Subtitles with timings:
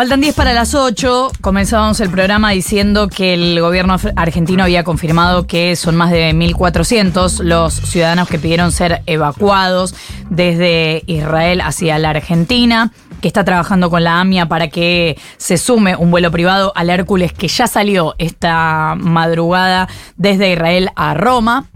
[0.00, 1.30] Faltan 10 para las 8.
[1.42, 7.42] Comenzábamos el programa diciendo que el gobierno argentino había confirmado que son más de 1.400
[7.42, 9.94] los ciudadanos que pidieron ser evacuados
[10.30, 15.96] desde Israel hacia la Argentina que está trabajando con la AMIA para que se sume
[15.96, 19.86] un vuelo privado al Hércules que ya salió esta madrugada
[20.16, 21.66] desde Israel a Roma.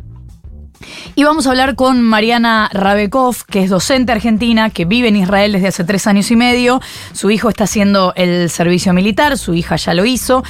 [1.15, 5.53] Y vamos a hablar con Mariana Rabekov, que es docente argentina, que vive en Israel
[5.53, 6.81] desde hace tres años y medio.
[7.13, 10.43] Su hijo está haciendo el servicio militar, su hija ya lo hizo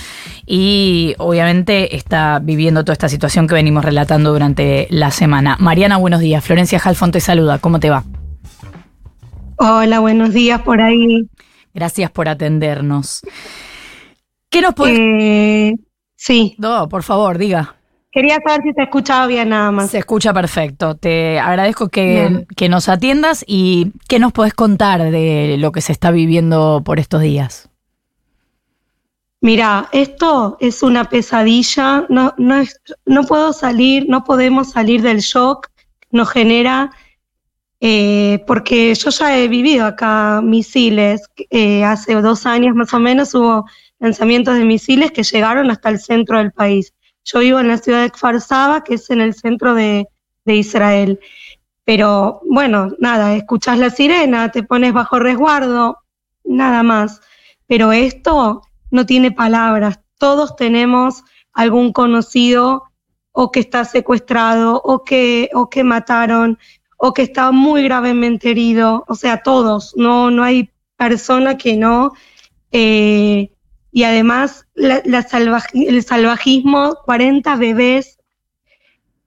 [0.47, 5.57] y obviamente está viviendo toda esta situación que venimos relatando durante la semana.
[5.61, 6.45] Mariana, buenos días.
[6.45, 7.59] Florencia Halfon te saluda.
[7.59, 8.05] ¿Cómo te va?
[9.57, 11.29] Hola, buenos días por ahí.
[11.73, 13.21] Gracias por atendernos.
[14.49, 14.99] ¿Qué nos puedes...?
[14.99, 15.75] Eh,
[16.17, 16.55] sí.
[16.59, 17.77] No, por favor, diga.
[18.15, 19.91] Quería saber si se escuchaba bien nada más.
[19.91, 20.95] Se escucha perfecto.
[20.95, 26.13] Te agradezco que, nos atiendas y qué nos podés contar de lo que se está
[26.13, 27.69] viviendo por estos días.
[29.41, 32.07] Mira, esto es una pesadilla.
[32.09, 32.63] No, no,
[33.05, 35.71] no puedo salir, no podemos salir del shock.
[36.13, 36.93] Nos genera,
[37.81, 41.23] eh, porque yo ya he vivido acá misiles.
[41.51, 43.67] Eh, hace dos años más o menos hubo
[43.99, 48.03] lanzamientos de misiles que llegaron hasta el centro del país yo vivo en la ciudad
[48.03, 50.07] de Kfar que es en el centro de,
[50.47, 51.21] Israel.
[51.85, 55.99] Pero bueno, nada, escuchas la sirena, te pones bajo resguardo,
[56.45, 57.21] nada más.
[57.67, 60.01] Pero esto no tiene palabras.
[60.19, 62.85] Todos tenemos algún conocido
[63.33, 66.59] o que está secuestrado o que, o que mataron
[66.99, 69.05] o que está muy gravemente herido.
[69.09, 69.95] O sea, todos.
[69.97, 72.13] No, no hay persona que no
[72.71, 73.54] eh,
[73.95, 74.97] y además la,
[75.73, 78.19] el salvajismo, 40 bebés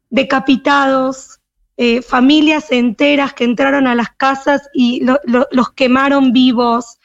[0.10, 1.40] decapitados,
[1.78, 7.00] eh, familias enteras que entraron a las casas y los quemaron vivos.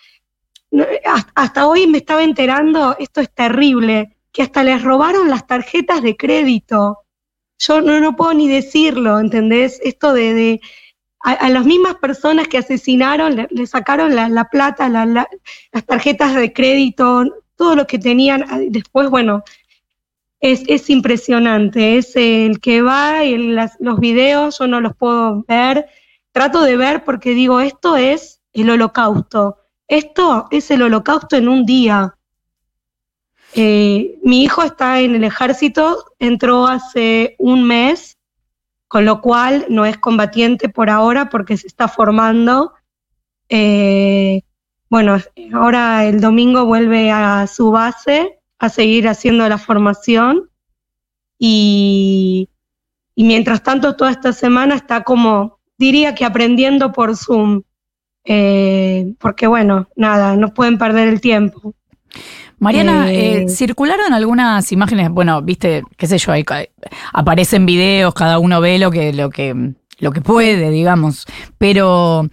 [1.37, 6.17] Hasta hoy me estaba enterando, esto es terrible, que hasta les robaron las tarjetas de
[6.17, 6.99] crédito.
[7.61, 9.79] Yo no, no puedo ni decirlo, ¿entendés?
[9.85, 10.61] Esto de,
[11.21, 17.77] a, las mismas personas que asesinaron le, sacaron la, plata, las tarjetas de crédito, todo
[17.77, 18.45] lo que tenían.
[18.51, 19.45] Ah, después, bueno,
[20.41, 21.97] es, es impresionante.
[21.97, 25.87] Es el que va y los videos, yo no los puedo ver.
[26.33, 29.59] Trato de ver porque digo, esto es el holocausto.
[29.87, 32.17] Esto es el holocausto en un día.
[33.55, 38.19] Eh, mi hijo está en el ejército, entró hace un mes,
[38.89, 42.73] con lo cual no es combatiente por ahora porque se está formando.
[43.49, 44.43] Eh,
[44.93, 45.17] bueno,
[45.55, 50.51] ahora el domingo vuelve a su base a seguir haciendo la formación
[51.39, 52.51] y,
[53.17, 57.63] mientras tanto toda esta semana está como, diría que aprendiendo por Zoom,
[58.27, 61.73] eh, porque bueno, nada, no pueden perder el tiempo.
[62.59, 66.35] Mariana, eh, eh, circularon algunas imágenes, bueno, viste, qué sé yo,
[67.15, 71.27] aparecen videos, cada uno ve lo que, lo que lo que puede, digamos.
[71.59, 72.29] Pero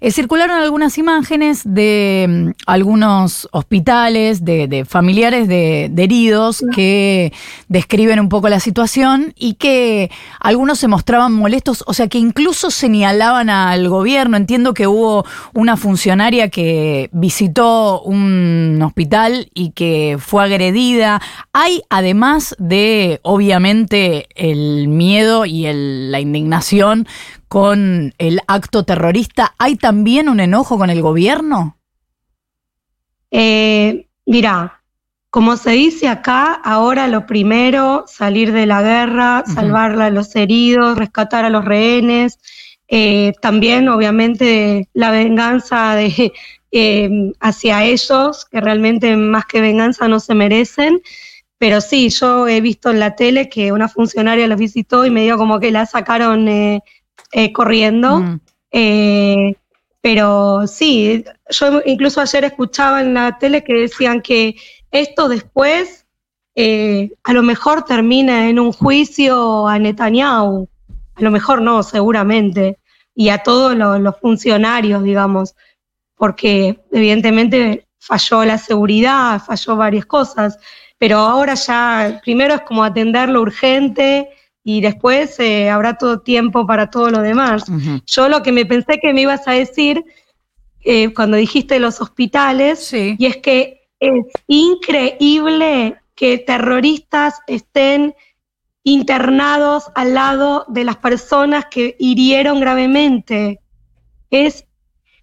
[0.00, 7.32] eh, circularon algunas imágenes de mm, algunos hospitales, de, familiares de, heridos que
[7.68, 12.72] describen un poco la situación y que algunos se mostraban molestos, o sea, que incluso
[12.72, 14.36] señalaban al gobierno.
[14.36, 15.24] Entiendo que hubo
[15.54, 21.20] una funcionaria que visitó un hospital y que fue agredida.
[21.52, 27.01] Hay, además de, obviamente, el miedo y la indignación
[27.48, 31.78] con el acto terrorista, ¿hay también un enojo con el gobierno?
[33.30, 34.82] Eh, mira,
[35.30, 40.98] como se dice acá, ahora lo primero, salir de la guerra, salvar a los heridos,
[40.98, 42.38] rescatar a los rehenes,
[42.88, 46.34] eh, también obviamente la venganza de,
[46.72, 51.00] eh, hacia ellos, que realmente más que venganza no se merecen.
[51.62, 55.22] Pero sí, yo he visto en la tele que una funcionaria los visitó y me
[55.22, 56.82] dio como que la sacaron eh,
[57.52, 58.18] corriendo.
[58.18, 58.40] Mm.
[58.72, 59.54] Eh,
[60.00, 64.56] pero sí, yo incluso ayer escuchaba en la tele que decían que
[64.90, 66.04] esto después
[66.56, 70.68] eh, a lo mejor termina en un juicio a Netanyahu.
[71.14, 72.80] A lo mejor no, seguramente.
[73.14, 75.54] Y a todos los funcionarios, digamos.
[76.16, 80.58] Porque evidentemente falló la seguridad, falló varias cosas.
[81.02, 84.28] Pero ahora ya, primero es como atender lo urgente
[84.62, 87.64] y después eh, habrá todo tiempo para todo lo demás.
[88.06, 90.04] Yo lo que me pensé que me ibas a decir
[90.84, 98.14] eh, cuando dijiste los hospitales, y es que es increíble que terroristas estén
[98.84, 103.58] internados al lado de las personas que hirieron gravemente.
[104.30, 104.66] Es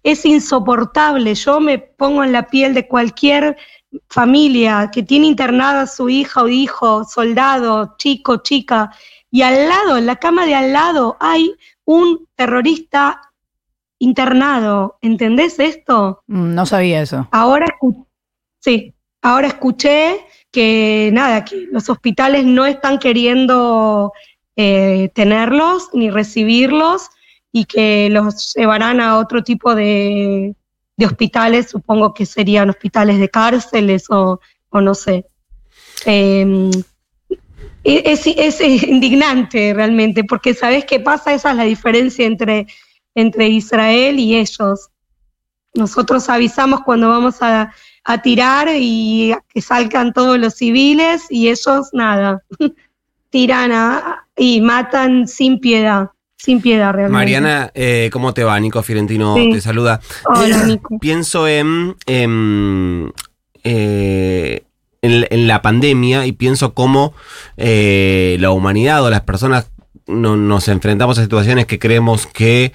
[0.02, 1.34] es insoportable.
[1.34, 3.56] Yo me pongo en la piel de cualquier
[4.08, 8.92] familia que tiene internada a su hija o hijo, soldado, chico, chica,
[9.30, 11.54] y al lado, en la cama de al lado, hay
[11.84, 13.20] un terrorista
[13.98, 14.98] internado.
[15.02, 16.22] ¿Entendés esto?
[16.26, 17.28] Mm, no sabía eso.
[17.30, 17.66] Ahora,
[18.58, 24.12] sí, ahora escuché que nada, que los hospitales no están queriendo
[24.56, 27.10] eh, tenerlos ni recibirlos
[27.52, 30.54] y que los llevarán a otro tipo de,
[31.06, 34.40] hospitales, supongo que serían hospitales de cárceles o,
[34.72, 35.26] no sé.
[36.04, 36.70] Em,
[37.84, 41.32] e, es, es, indignante realmente, porque ¿sabes qué pasa?
[41.34, 42.66] Esa es la diferencia entre,
[43.14, 44.90] entre Israel y ellos.
[45.74, 47.72] Nosotros avisamos cuando vamos a,
[48.04, 52.42] a tirar y que salgan todos los civiles y ellos nada,
[53.30, 53.72] tiran
[54.36, 56.10] y matan sin piedad.
[56.42, 57.12] Sin piedad, realmente.
[57.12, 58.58] Mariana, eh, ¿cómo te va?
[58.58, 60.00] Nico Fiorentino te saluda.
[60.24, 60.98] Hola, Nico.
[60.98, 63.12] Pienso en, en,
[63.62, 64.62] eh,
[65.02, 67.12] en, la pandemia y pienso cómo
[67.58, 69.70] eh, la humanidad o las personas
[70.06, 72.72] no, nos enfrentamos a situaciones que creemos que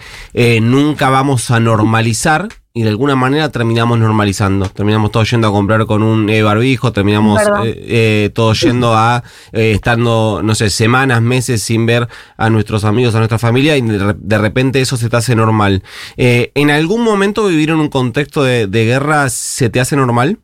[0.61, 4.67] nunca vamos a normalizar y de alguna manera terminamos normalizando.
[4.67, 9.23] Terminamos todos yendo a comprar con un eh, barbijo, terminamos eh, eh, todos yendo a,
[9.53, 14.37] estando, no sé, semanas, meses sin ver a nuestros amigos, a nuestra familia, y de,
[14.37, 15.83] repente eso se te hace normal.
[16.17, 20.39] ¿En algún momento vivir en un contexto de, guerra se te hace normal?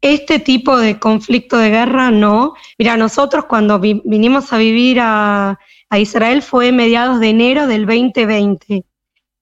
[0.00, 2.54] este tipo de conflicto de guerra no.
[2.78, 5.58] Mira, nosotros cuando vinimos a vivir a
[5.90, 8.84] a Israel fue mediados de enero del 2020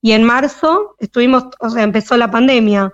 [0.02, 2.92] y en marzo estuvimos, o sea, empezó la pandemia,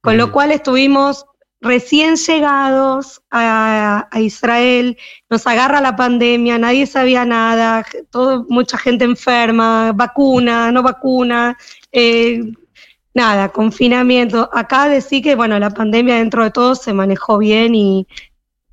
[0.00, 1.26] con lo cual estuvimos
[1.60, 4.98] recién llegados a, Israel,
[5.30, 11.56] nos agarra la pandemia, nadie sabía nada, todo, mucha gente enferma, vacuna, no vacuna,
[11.90, 12.52] eh,
[13.14, 14.50] nada, confinamiento.
[14.52, 18.06] Acá decir que, bueno, la pandemia dentro de todo se manejó bien y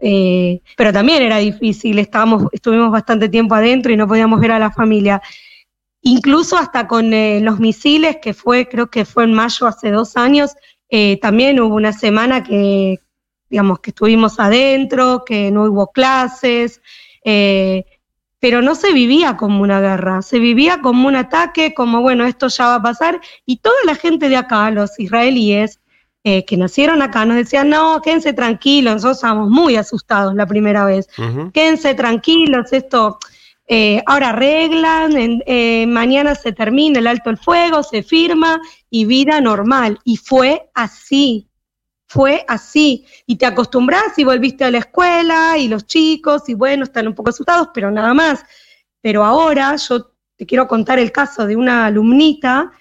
[0.02, 4.60] eh, pero también era difícil, estábamos, estuvimos bastante tiempo adentro y no podíamos ver a
[4.60, 5.22] la familia.
[6.02, 10.18] Incluso hasta con eh, los misiles, que fue, creo que fue en mayo hace dos
[10.18, 10.56] años,
[10.90, 13.00] eh, también hubo una semana que,
[13.50, 16.82] digamos, que estuvimos adentro, que no hubo clases,
[17.24, 22.48] pero no se vivía como una guerra, se vivía como un ataque, como, bueno, esto
[22.48, 25.81] ya va a pasar, y toda la gente de acá, los israelíes,
[26.24, 30.86] eh, que nacieron acá nos decían, no, quédense tranquilos, nosotros estábamos muy asustados la primera
[30.86, 31.08] vez,
[31.52, 33.18] quédense tranquilos, esto
[33.68, 39.42] eh, ahora arreglan, eh, mañana se termina el alto el fuego, se firma y vida
[39.42, 39.98] normal.
[40.04, 41.48] Y fue así,
[42.06, 43.06] fue así.
[43.26, 47.16] Y te acostumbras y volviste a la escuela y los chicos, y bueno, están un
[47.16, 48.44] poco asustados, pero nada más.
[49.02, 52.72] Pero ahora yo te quiero contar el caso de una alumnita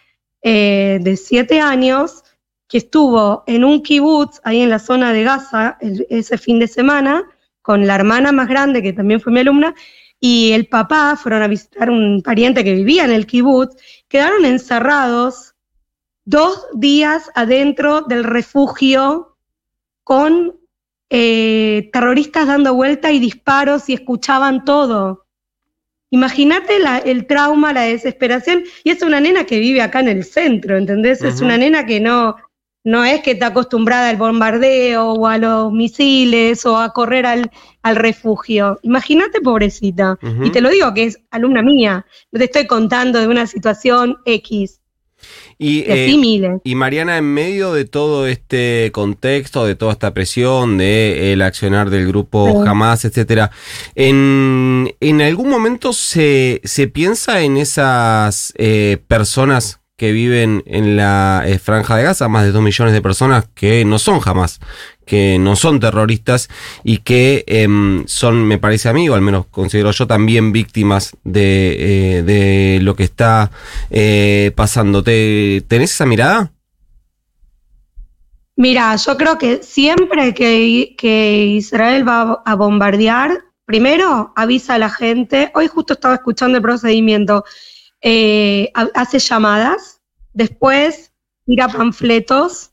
[0.42, 2.24] de siete años
[2.70, 7.24] que estuvo en un kibutz ahí en la zona de Gaza ese fin de semana
[7.62, 9.74] con la hermana más grande, que también fue mi alumna,
[10.20, 13.76] y el papá fueron a visitar un pariente que vivía en el kibutz,
[14.08, 15.56] quedaron encerrados
[16.24, 19.36] dos días adentro del refugio
[20.04, 20.56] con
[21.10, 25.26] eh, terroristas dando vuelta y disparos y escuchaban todo.
[26.10, 26.74] Imagínate
[27.04, 31.22] el trauma, la desesperación, y es una nena que vive acá en el centro, ¿entendés?
[31.22, 32.36] Es una nena que no,
[32.90, 37.50] no es que está acostumbrada al bombardeo o a los misiles o a correr al,
[37.94, 38.78] refugio.
[38.82, 40.18] Imagínate, pobrecita.
[40.42, 42.04] Y te lo digo que es alumna mía.
[42.32, 44.80] No te estoy contando de una situación X.
[45.58, 51.32] Y, eh, y Mariana, en medio de todo este contexto, de toda esta presión, de
[51.32, 53.50] el accionar del grupo Hamas, etcétera,
[53.94, 61.42] ¿en, ¿en, algún momento se, se piensa en esas eh, personas que viven en la
[61.44, 64.58] eh, franja de Gaza, más de dos millones de personas que no son jamás,
[65.04, 66.48] que no son terroristas
[66.82, 71.14] y que em, son, me parece a mí, o al menos considero yo, también víctimas
[71.22, 73.50] de, eh, de lo que está
[73.90, 75.02] eh, pasando.
[75.02, 76.50] ¿Te, ¿Tenés esa mirada?
[78.56, 85.50] Mira, yo creo que siempre que Israel va a bombardear, primero avisa a la gente,
[85.54, 87.44] hoy justo estaba escuchando el procedimiento,
[88.02, 90.00] eh, hace llamadas,
[90.32, 91.12] después
[91.44, 92.70] tira panfletos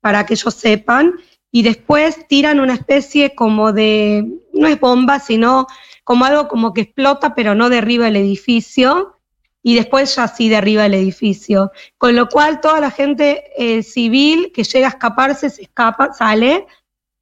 [0.00, 1.14] para que ellos sepan
[1.50, 5.66] y después tiran una especie como de, no es bomba, sino
[6.04, 9.16] como algo como que explota pero no derriba el edificio
[9.62, 11.70] y después ya sí derriba el edificio.
[11.96, 16.66] Con lo cual toda la gente eh, civil que llega a escaparse se escapa, sale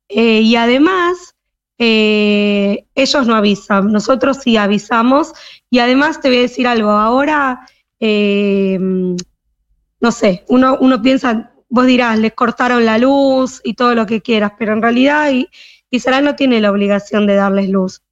[0.09, 1.35] eh, y además
[1.78, 5.35] ellos no avisan, nosotros sí avisamos
[5.70, 7.66] y además te voy a decir algo, ahora
[8.00, 8.78] eh,
[10.00, 14.20] no sé, uno, uno piensa, vos dirás, les cortaron la luz y todo lo que
[14.20, 15.30] quieras, pero en realidad
[15.90, 18.02] Israel no tiene la obligación de darles luz.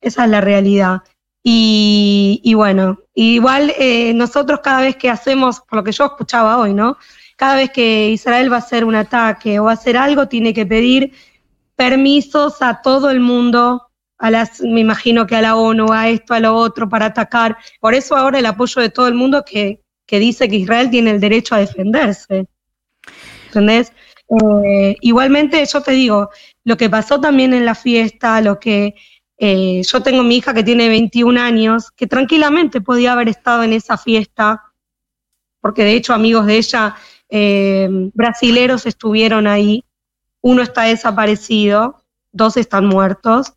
[0.00, 1.02] Esa es la realidad.
[1.42, 6.72] Y, bueno, igual eh, nosotros cada vez que hacemos, por lo que yo escuchaba hoy,
[6.72, 6.96] ¿no?
[7.36, 10.54] Cada vez que Israel va a hacer un ataque o va a hacer algo, tiene
[10.54, 11.12] que pedir
[11.76, 13.83] permisos a todo el mundo,
[14.24, 17.58] a las, me imagino que a la ONU, a esto, a lo otro, para atacar.
[17.78, 21.10] Por eso ahora el apoyo de todo el mundo que, que dice que Israel tiene
[21.10, 22.46] el derecho a defenderse.
[23.48, 23.92] ¿Entendés?
[24.64, 26.30] Eh, igualmente, yo te digo,
[26.64, 28.94] lo que pasó también en la fiesta, lo que
[29.36, 33.74] eh, yo tengo mi hija que tiene 21 años, que tranquilamente podía haber estado en
[33.74, 34.62] esa fiesta,
[35.60, 36.96] porque de hecho amigos de ella,
[37.28, 39.84] eh, brasileros, estuvieron ahí.
[40.40, 42.00] Uno está desaparecido,
[42.32, 43.52] dos están muertos.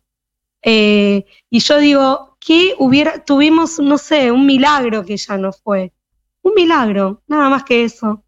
[0.62, 5.92] Eh, y yo digo, que hubiera, tuvimos, no sé, un milagro que ya no fue.
[6.42, 8.24] Un milagro, nada más que eso.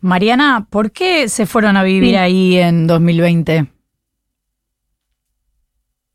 [0.00, 3.70] Mariana, ¿por qué se fueron a vivir ahí en 2020?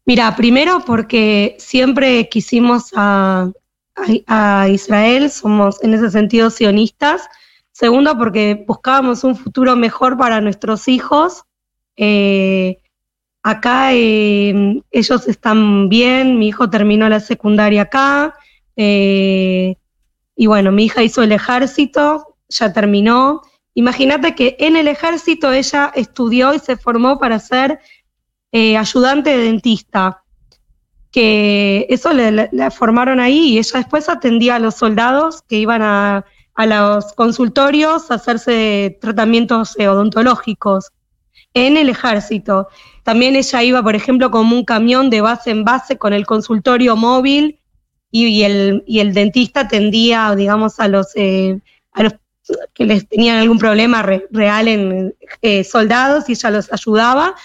[0.06, 3.52] Mira, primero porque siempre quisimos a,
[4.70, 7.30] Israel, somos en ese sentido sionistas.
[7.72, 11.44] Segundo, porque buscábamos un futuro mejor para nuestros hijos.
[11.96, 12.82] Eh,
[13.46, 18.34] acá eh, ellos están bien, mi hijo terminó la secundaria acá.
[18.76, 19.76] Eh,
[20.36, 23.44] y bueno, mi hija hizo el ejército, ya terminó.
[23.76, 27.80] Imagínate que en el ejército ella estudió y se formó para ser
[28.52, 30.24] eh, ayudante de dentista,
[31.12, 36.26] que eso le, formaron ahí y ella después atendía a los soldados que iban a,
[36.58, 40.90] los consultorios a hacerse tratamientos eh, odontológicos
[41.56, 42.68] en el ejército.
[43.02, 46.96] También ella iba, por ejemplo, como un camión de base en base con el consultorio
[46.96, 47.60] móvil
[48.12, 51.60] y, el, y el, dentista atendía, digamos, a los, eh,
[51.94, 52.14] a los
[52.74, 55.16] que les tenían algún problema real en
[55.64, 57.36] soldados y ella los ayudaba.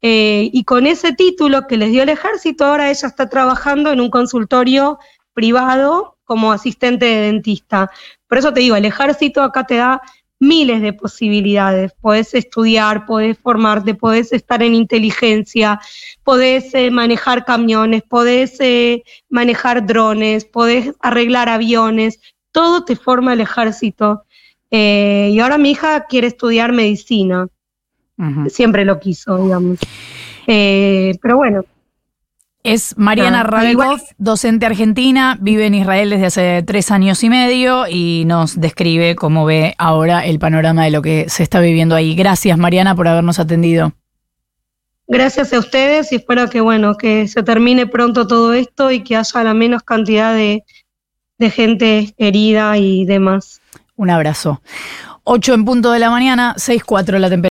[0.00, 4.00] Eh, y con ese título que les dio el ejército, ahora ella está trabajando en
[4.00, 4.98] un consultorio
[5.32, 7.90] privado como asistente de dentista.
[8.28, 10.00] Por eso te digo, el ejército acá te da
[10.38, 11.92] miles de posibilidades.
[12.00, 15.80] Podés estudiar, podés formarte, podés estar en inteligencia,
[16.24, 22.20] podés eh, manejar camiones, podés eh, manejar drones, podés arreglar aviones,
[22.52, 24.24] todo te forma el ejército.
[24.70, 27.48] y ahora mi hija quiere estudiar medicina
[28.48, 29.78] siempre lo quiso, digamos.
[30.46, 31.64] Eh, pero bueno.
[32.68, 38.24] Es Mariana ah, docente argentina, vive en Israel desde hace tres años y medio y
[38.26, 42.14] nos describe cómo ve ahora el panorama de lo que se está viviendo ahí.
[42.14, 43.94] Gracias Mariana por habernos atendido.
[45.06, 49.16] Gracias a ustedes y espero que bueno, que se termine pronto todo esto y que
[49.16, 50.62] haya la menos cantidad de,
[51.38, 53.62] de gente herida y demás.
[53.96, 54.60] Un abrazo.
[55.24, 57.46] 8 en punto de la mañana, 6-4 la temperatura.